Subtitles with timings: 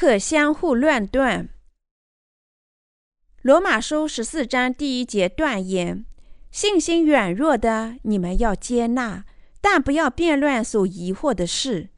[0.00, 1.48] 可相互乱断。
[3.42, 6.04] 罗马书十四章第一节断言：
[6.52, 9.24] 信心软弱的，你们要接纳，
[9.60, 11.88] 但不要辩论所疑惑的事。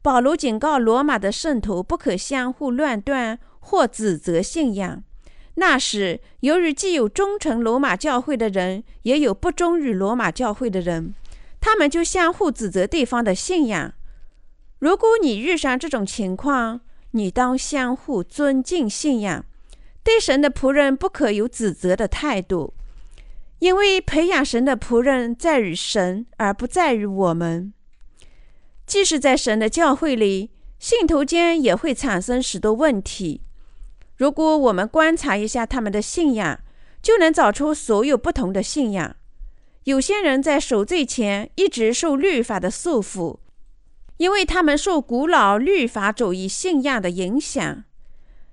[0.00, 5.04] 保罗警告罗马的圣徒，不可相互乱断或指责信仰。
[5.56, 11.14] 那时，由于既有忠诚罗马教会的人，也有不忠于罗马教会的人，
[11.60, 13.92] 他们就相互指责对方的信仰。
[14.78, 16.80] 如果你遇上这种情况，
[17.12, 19.44] 你当相互尊敬信仰，
[20.02, 22.74] 对神的仆人不可有指责的态度，
[23.58, 27.72] 因为培养神的仆人在于神，而不在于我们。
[28.86, 33.42] 即使在神的教会里，信徒间也会产生许多问题。
[34.16, 36.60] 如果我们观察一下他们的信仰，
[37.02, 39.16] 就能找出所有不同的信仰。
[39.84, 43.38] 有些人在守罪前一直受律法的束缚。
[44.20, 47.84] 因为他们受古老律法主义信仰的影响，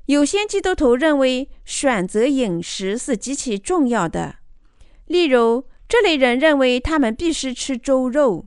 [0.05, 4.35] 有些基督徒认为选择饮食是极其重要的。
[5.07, 8.45] 例如，这类人认为他们必须吃猪肉；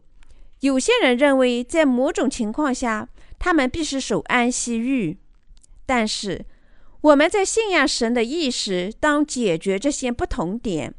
[0.61, 5.19] 有些人认为在某种情况下他们必须守安息日。
[5.85, 6.47] 但是，
[7.03, 10.95] 我们在信仰神的意识当解决这些不同点，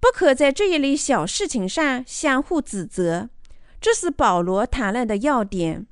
[0.00, 3.30] 不可在这一类小事情上相互指责。
[3.82, 5.86] 这是保罗谈论的要点。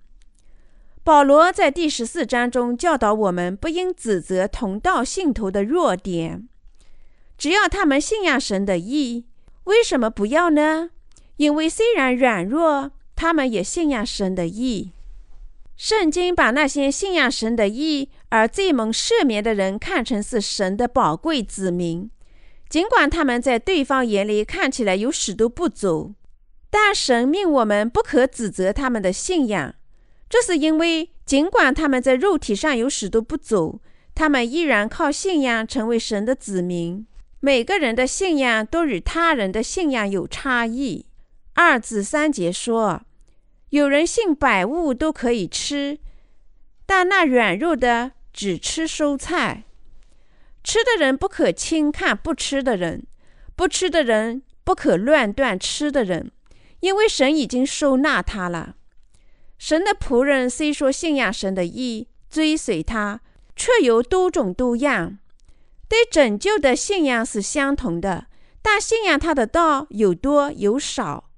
[1.02, 6.48] 保罗在第十四章中教导我们，不应指责同道信徒的弱点，
[7.36, 9.27] 只要他们信仰神的意。
[9.64, 10.91] 为什么不要呢？
[11.36, 14.92] 因为虽然软弱，他们也信仰神的意。
[15.77, 22.08] 圣经把那些信仰神的意而罪蒙赦免的人看成是神的宝贵子民，
[22.68, 26.14] 尽管他们在对方眼里看起来有许多不足。
[26.71, 29.75] 但神命我们不可指责他们的信仰，
[30.29, 33.81] 这是因为尽管他们在肉体上有许多不足，
[34.14, 37.07] 他们依然靠信仰成为神的子民。
[37.41, 41.07] 每个人的信仰都与他人的信仰有差异。
[41.55, 43.03] 二至三节说，
[43.70, 45.98] 有人信百物都可以吃，
[46.86, 49.64] 但那软弱的只吃蔬菜。
[50.63, 53.07] 吃的人不可轻看不吃的人，
[53.57, 56.30] 不吃的人不可乱断吃的人。
[56.80, 58.77] 因为神已经收纳他了。
[59.58, 63.20] 神的仆人虽说信仰神的意，追随他，
[63.55, 65.18] 却有多种多样。
[65.89, 68.27] 对拯救的信仰是相同的，
[68.63, 71.30] 但信仰他的道有多有少。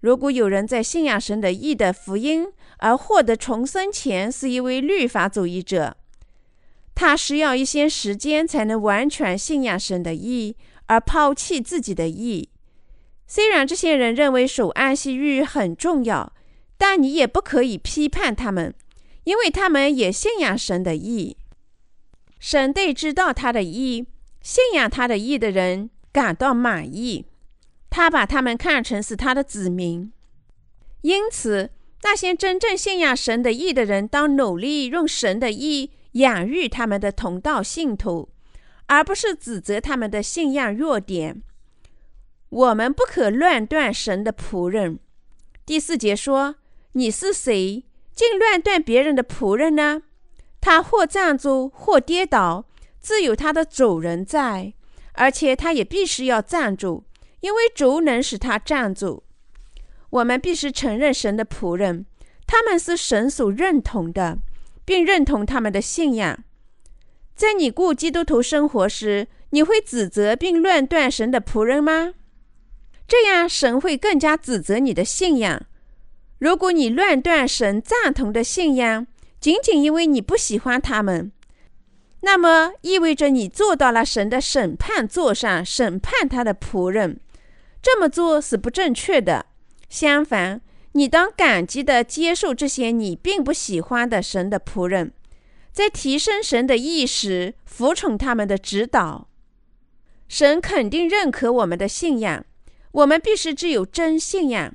[0.00, 2.48] 如果有人在信仰神的意的福音
[2.78, 5.96] 而获得重生前是一位律法主义者，
[6.94, 10.56] 他需要一些时间才能完全信仰神的意，
[10.86, 12.50] 而抛弃自己的意。
[13.26, 16.32] 虽然这些人认为守安息日很重要，
[16.76, 18.74] 但你也不可以批判他们，
[19.24, 21.36] 因为他们也信仰神的意。
[22.38, 24.06] 神对知道他的意、
[24.42, 27.24] 信仰他的意的人感到满意，
[27.88, 30.12] 他把他们看成是他的子民。
[31.00, 31.70] 因此，
[32.02, 38.28] 那些真正信仰神的意的人，当努力用神的意养育他们的同道信徒，
[38.86, 41.42] 而不是指责他们的信仰弱点。
[42.54, 45.00] 我们不可乱断神的仆人。
[45.66, 46.54] 第四节说
[46.92, 47.84] ：“你是谁，
[48.14, 50.02] 竟乱断别人的仆人呢？
[50.60, 52.66] 他或站住，或跌倒，
[53.00, 54.72] 自有他的主人在，
[55.14, 57.02] 而且他也必须要站住，
[57.40, 59.24] 因为主能使他站住。
[60.10, 62.06] 我们必须承认神的仆人，
[62.46, 64.38] 他们是神所认同的，
[64.84, 66.44] 并认同他们的信仰。
[67.34, 72.14] 在你过基督徒生活时，你会指责并乱断神的仆人吗？”
[73.06, 75.62] 这样，神会更加指责你的信仰。
[76.38, 79.06] 如果你乱断神赞同的信仰，
[79.40, 81.30] 仅仅因为你不喜欢他们，
[82.20, 87.20] 那么意味着你坐到了神的审判座上审判他的仆人。
[87.82, 89.46] 这么做是不正确的。
[89.90, 90.62] 相反，
[90.92, 95.12] 你当感激地接受这些你并不喜欢的神的仆人，
[95.70, 99.28] 在提升神的意识，服从他们的指导。
[100.26, 102.44] 神肯定认可我们的信仰。
[102.94, 104.72] 我们必须只有真信仰，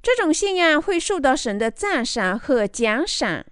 [0.00, 3.44] 这种信仰会受到神的赞赏和奖赏，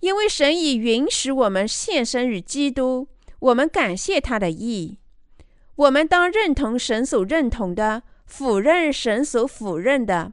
[0.00, 3.06] 因为神已允许我们献身于基督。
[3.38, 4.98] 我们感谢他的意。
[5.76, 10.32] 我们当认同神所认同的，否认神所否认的。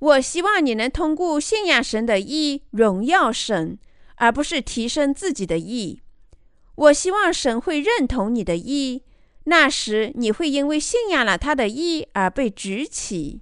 [0.00, 3.78] 我希望你能通过信仰神的意荣耀神，
[4.16, 6.02] 而不是提升自己的意。
[6.74, 9.04] 我希望神会认同你的意。
[9.44, 13.40] 那时你会因为信仰了他的意而被举起。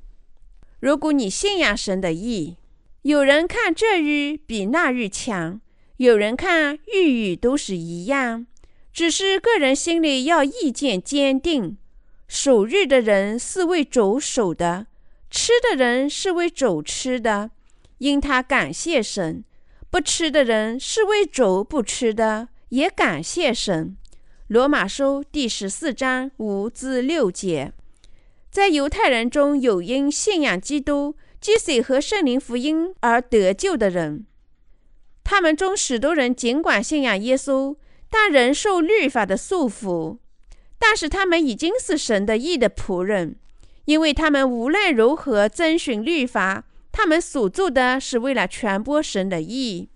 [0.80, 2.56] 如果你信仰神的意，
[3.02, 5.60] 有人看这日比那日强，
[5.98, 8.46] 有人看玉玉都是一样，
[8.92, 11.76] 只是个人心里要意见坚定。
[12.26, 14.86] 守日的人是为主守的，
[15.30, 17.50] 吃的人是为主吃的，
[17.98, 19.44] 因他感谢神；
[19.90, 23.96] 不吃的人是为主不吃的，也感谢神。
[24.52, 27.72] 罗马书第十四章五至六节，
[28.50, 34.26] 在犹太人中有因信仰基督、接水和圣灵福音而得救的人。
[35.24, 37.74] 他们中许多人尽管信仰耶稣，
[38.10, 40.18] 但仍受律法的束缚。
[40.78, 43.36] 但是他们已经是神的义的仆人，
[43.86, 49.88] 因为他们无论如何遵循律法，他们所做的是为了传播神的义。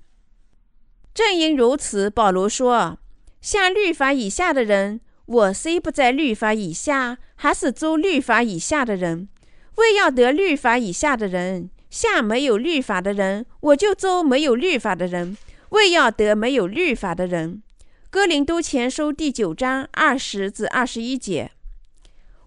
[1.13, 2.99] 正因如此，保罗说
[3.47, 9.29] ：“像律法以下的人，我虽不在律法以下，还是做律法以下的人，
[9.77, 15.37] 为要得律法以下的人。”像没有律法的人，我就做没有律法的人，
[15.69, 17.63] 为要得没有律法的人。
[18.11, 21.53] 哥林都前书第九章二十至二十一节。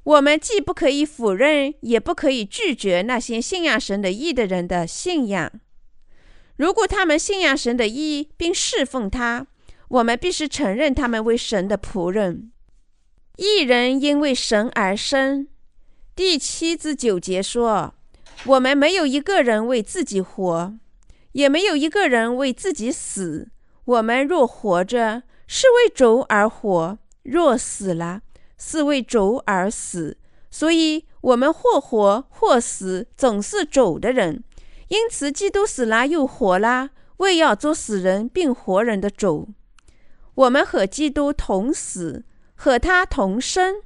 [0.04, 5.50] 我们既不可以否认，也不可以拒绝那些信仰神的义的人的信仰。
[6.58, 9.48] 如果他们信仰神的义并侍奉他，
[9.90, 12.52] 我们必须承认他们为神的仆人。
[13.38, 15.48] 一人因为神而生。
[16.16, 17.94] 第七至九节说。
[18.46, 20.74] 我们没有一个人为自己活，
[21.34, 23.50] 也没有一个人为自己死。
[23.84, 28.22] 我们若活着，是为主而活；若死了，
[28.58, 30.18] 是为主而死。
[30.50, 34.42] 所以，我们或活或死，总是主的人。
[34.88, 39.50] 因此，基督死了又活了，为要做死人并活人的主。
[40.40, 42.24] 我们和基督同死，
[42.56, 43.82] 和他同生，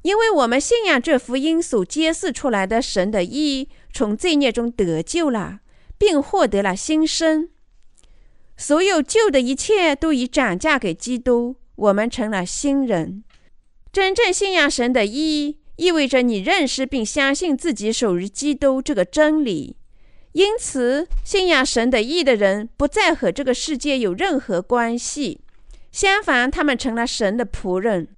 [0.00, 3.68] 因为我们信仰这福音所揭示出来的神的意义。
[3.92, 5.60] 从罪孽中得救了，
[5.98, 7.50] 并获得了新生。
[8.56, 13.22] 所有旧的一切都已转嫁给基督，我们成了新人。
[13.92, 19.76] 真正信仰神的意义，意味着你认识并相信自己属于基督这个真理。
[20.32, 25.40] 因此，信仰神的义的人不再和这个世界有任何关系，
[25.92, 28.08] 相反，他们成了神的仆人。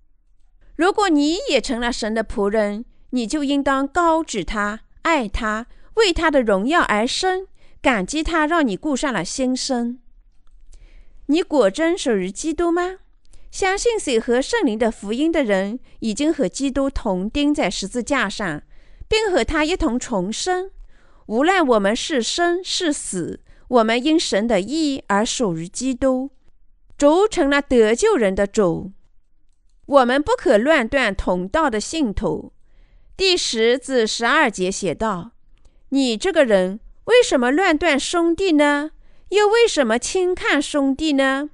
[0.77, 4.81] 如果你也成了神的仆人，你就应当高举他。
[5.03, 7.47] 爱他，为他的荣耀而生，
[7.81, 9.99] 感激他让你过上了新生。
[11.27, 12.99] 你果真属于基督吗？
[13.51, 18.63] 相信水和圣灵的福音的人，已经和基督同钉在十字架上，
[19.09, 20.71] 并和他一同重生。
[21.27, 26.31] 无论我们是生是死，我们因神的义而属于基督，
[27.03, 28.93] 主成了得救人的主。
[29.87, 32.53] 我们不可乱断同道的信徒。
[33.17, 35.33] 第十至十二节写道
[35.91, 38.93] ：“你这个人为什么乱断兄弟呢？
[39.31, 41.51] 又为什么轻看兄弟呢？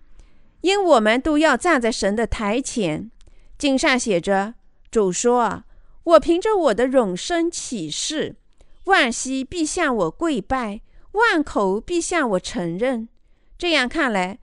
[0.61, 3.11] 因我们都要站在神的台前。
[3.57, 4.53] 经上写着，
[4.91, 5.65] 主说
[6.05, 8.37] ：‘我凭着我的永生起誓，
[8.85, 13.09] 万膝必向我跪拜，万口必向我承认。’
[13.57, 14.39] 这样看来，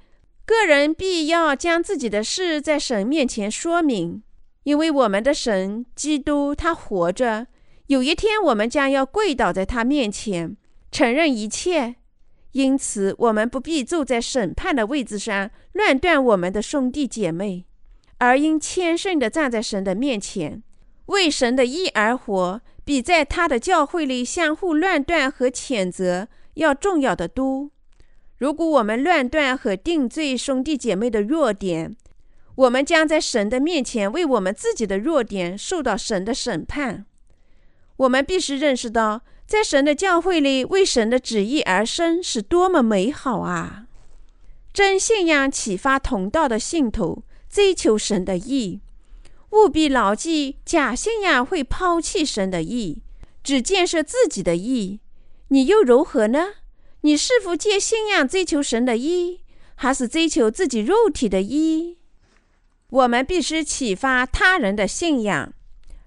[0.46, 4.22] 个人必要将自己的事在神面前说明。”
[4.64, 7.46] 因为我们的神基督他活着，
[7.86, 10.58] 有一天我们将要跪倒在他面前，
[10.92, 11.98] 承认一切。
[12.54, 17.66] 因此，我们不必坐在审判的位置上乱断我们的兄弟姐妹，
[18.18, 20.64] 而应谦顺地站在神的面前，
[21.08, 27.70] 为神的义而活，比在他的教会里相互乱断和谴责要重要的多。
[28.38, 31.96] 如果我们乱断和定罪兄弟姐妹的弱点，
[32.56, 37.06] 我们将在神的面前为我们自己的弱点受到神的审判。
[37.98, 43.86] 我们必须认识到，在神的教会里为神的旨意而生是多么美好啊！
[44.74, 48.82] 真信仰启发同道的信徒追求神的意，
[49.52, 53.02] 务必牢记：假信仰会抛弃神的意，
[53.42, 55.00] 只建设自己的意。
[55.48, 56.56] 你又如何呢？
[57.06, 59.42] 你是否借信仰追求神的意，
[59.76, 62.00] 还是追求自己肉体的意？
[62.90, 65.54] 我们必须启发他人的信仰。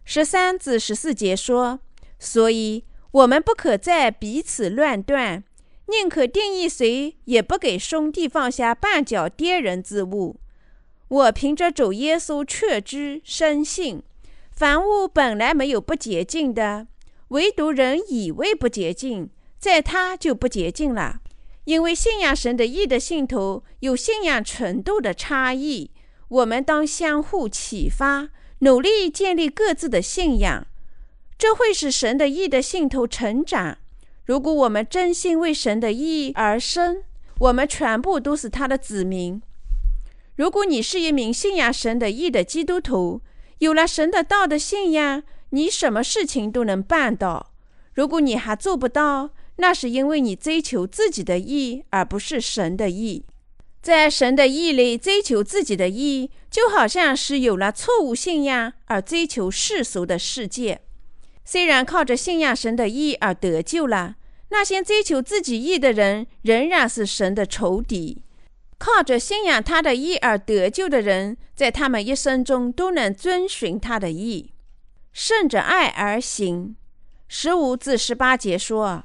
[0.04, 1.78] 十三至十四节说
[2.18, 5.44] ：“所以，我们不可再彼此乱断，
[5.86, 10.40] 宁可定义谁，也不给兄弟放下绊脚跌人之物。
[11.06, 14.02] 我凭着主耶稣确知深信，
[14.50, 16.88] 凡物本来没有不洁净的，
[17.28, 21.20] 唯独人以为不洁净，在他就不洁净了。
[21.64, 25.90] 因为信仰神的义的信徒有信仰程度的差异。”
[26.28, 30.66] 我们当相互启发，努力建立各自的信仰，
[31.38, 33.78] 这会使神的义的信徒成长。
[34.26, 37.02] 如果我们真心为神的义而生，
[37.38, 39.40] 我们全部都是他的子民。
[40.36, 43.22] 如果你是一名信仰神的义的基督徒，
[43.60, 47.52] 有了神的道的信仰，你什么事情都能办到。
[47.94, 53.24] 如果你还做不到，那是因为你追求自己的意，而不是神的意。
[53.80, 60.80] 在神的意里追求自己的意，就好像是有了错误信仰而追求世俗的世界。
[61.44, 64.16] 虽然靠着信仰神的意而得救了，
[64.50, 68.22] 那些追求自己意的人仍然是神的仇敌。
[68.78, 74.52] 靠着信仰他的意而得救的人，在他们一生中都能遵循他的意，
[75.12, 76.76] 顺着爱而行。
[77.26, 79.04] 十五至十八节说：“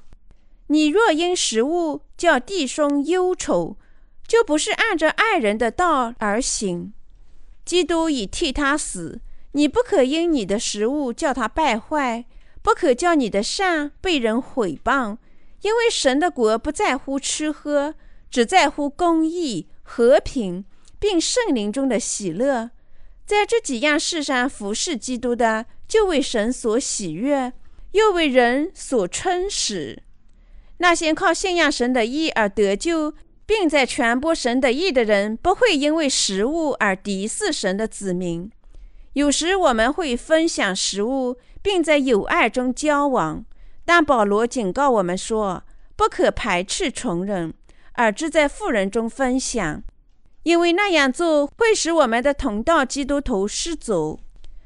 [0.67, 3.77] 你若因食物叫弟兄忧愁，
[4.27, 6.93] 就不是按着爱人的道而行。
[7.65, 9.21] 基督已替他死，
[9.53, 12.25] 你不可因你的食物叫他败坏，
[12.61, 15.17] 不可叫你的善被人毁谤，
[15.61, 17.95] 因为神的国不在乎吃喝。”
[18.33, 20.65] 只在乎公义、和平，
[20.97, 22.71] 并圣灵中的喜乐，
[23.27, 27.53] 在这几样事上服侍基督的，就为神所喜悦，
[27.91, 30.01] 又为人所称使。
[30.77, 33.13] 那些靠信仰神的义而得救，
[33.45, 38.51] 并在传播神的义的人，不会因为食物而敌视神的子民。
[39.13, 43.45] 有时我们会分享食物，并在友爱中交往，
[43.85, 45.63] 但保罗警告我们说，
[45.95, 47.53] 不可排斥穷人。
[47.95, 49.83] 而只在富人中分享，
[50.41, 54.19] 因为那样做会使我们的同道基督徒失足。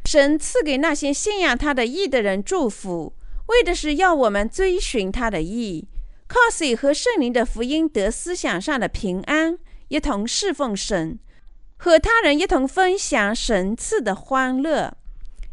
[0.05, 3.11] 神赐给那些信仰他的义的人祝福，
[3.47, 5.85] 为的是要我们追寻他的义，
[6.27, 9.57] 靠水和圣灵的福音得思想上的平安，
[9.87, 11.17] 一同侍奉神，
[11.77, 14.97] 和他人一同分享神赐的欢乐。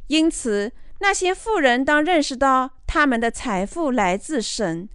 [0.09, 4.88] 因此，那些富人当认识到他们的财富来自神，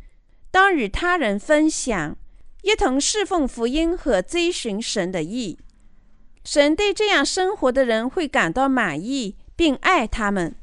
[0.52, 2.18] 当与他人分享。
[2.62, 5.58] 一同侍奉福音和追寻神的意，
[6.44, 10.54] 神对这样生活的人会感到满意，并爱他们，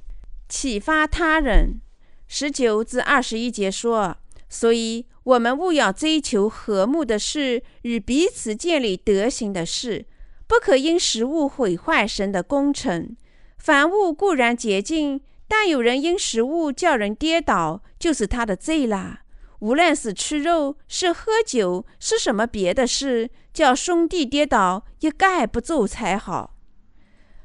[0.46, 1.80] 启发他人。
[2.28, 10.06] 十九至二十一节说：“所以我们务要追求和睦的事，与彼此建立德行的事，
[10.46, 13.16] 不可因食物毁坏神的工程。
[13.58, 19.22] 凡物固然洁净，但有人因食物叫人跌倒，就是他的罪啦。”
[19.60, 26.54] 无论是吃肉，是喝酒，是什么别的事，叫兄弟跌倒，一概不做才好。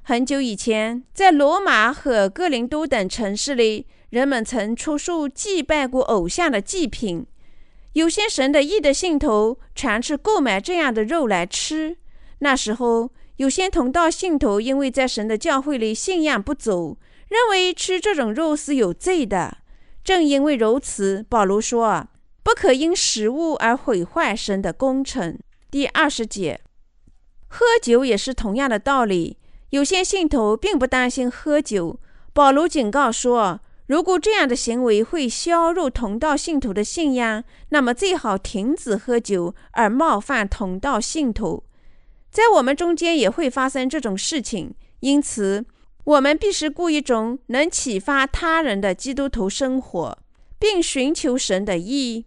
[0.04, 7.26] 很久以前，在罗马和哥林多等城市里，人们曾出售祭拜过偶像的祭品。
[7.94, 11.98] 有些神的义的信徒常去购买这样的肉来吃。
[12.40, 16.98] 那时候，有些同道信徒因为在神的教会里信仰不足，
[17.30, 19.58] 认为吃这种肉是有罪的。
[20.04, 22.08] 正因为如此，保罗说
[22.44, 25.40] ：“不可因食物而毁坏神的工程。”
[25.72, 26.60] 第二十节，
[27.48, 29.38] 喝酒也是同样的道理。
[29.70, 31.98] 有些信徒并不担心喝酒。
[32.34, 41.66] 保罗警告说：“如果这样的行为会削弱同道信徒的信仰，那么最好停止喝酒，而冒犯同道信徒。”
[42.32, 45.66] 在我们中间也会发生这种事情，因此。
[46.06, 50.18] 我们必须过一种能启发他人的基督徒生活，
[50.58, 52.26] 并寻求神的意。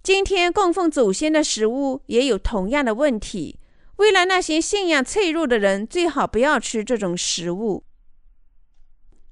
[0.00, 3.58] 今天供奉祖先的食物也有同样的问题。
[3.96, 7.82] 为了那些信仰脆弱的人，最好不要吃这种食物。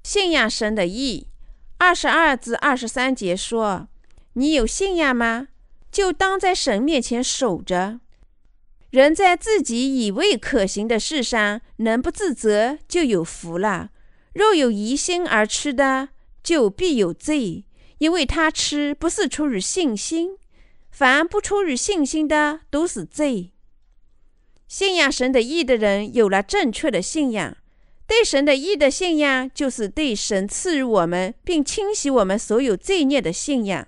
[0.03, 1.29] 信仰神的意，
[1.79, 3.87] 二十二至二十三节说
[4.33, 5.47] ：“你有信仰吗？
[5.91, 7.99] 就当在神面前守着。”
[8.89, 13.91] 人在自己以为可行的事上能不自责，就有福了。
[14.33, 16.09] 若有疑心而吃的，
[16.41, 17.65] 就必有罪，
[17.97, 20.37] 因为他吃不是出于信心。
[20.89, 23.51] 凡不出于信心的，都是罪。
[24.67, 27.55] 信仰神的义的人有了正确的信仰，
[28.07, 33.85] 对神的义的信仰，就是对神赐予我们并清洗我们所有罪孽的信仰。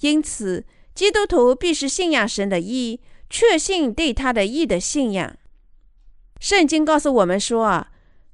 [0.00, 3.00] 因此，基督徒必须信仰神的义。
[3.28, 5.36] 确信对他的义的信仰。
[6.38, 7.90] 圣经告诉我们说啊，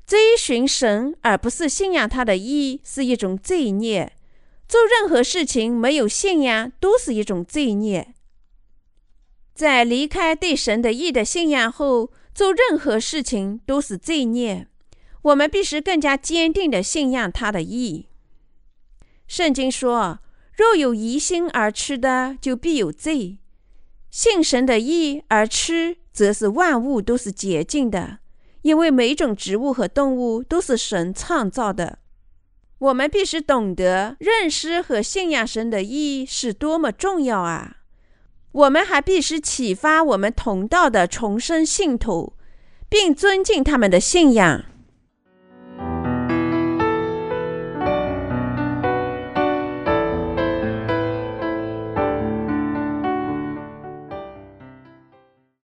[0.07, 4.13] 追寻神而不是信仰他的义是一种罪孽。
[4.69, 8.15] 做任何事情没有信仰都是一种罪孽。
[9.55, 14.69] 在离开对神的义的信仰后，做任何事情都是罪孽。
[15.23, 18.09] 我们必须更加坚定的信仰他的意。
[19.27, 20.19] 圣经说，
[20.57, 23.39] 若有疑心而吃的，就必有罪。
[24.11, 28.19] 信神的意而吃，则是万物都是洁净的，
[28.61, 32.01] 因为每种植物和动物都是神创造的。
[32.79, 37.77] 我们必须懂得认识和信仰神的意是多么重要啊！
[38.51, 42.35] 我们还必须启发我们同道的重生信徒，
[42.89, 44.65] 并尊敬他们的信仰。